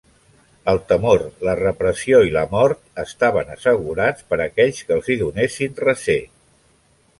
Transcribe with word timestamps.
El 0.71 0.79
temor, 0.91 1.25
la 1.47 1.53
repressió 1.59 2.21
i 2.29 2.33
la 2.37 2.43
mort 2.55 2.81
estaven 3.05 3.53
assegurats 3.57 4.27
per 4.33 4.41
aquells 4.49 4.83
qui 4.89 4.99
els 4.99 5.13
donessin 5.23 5.81
recer. 5.89 6.21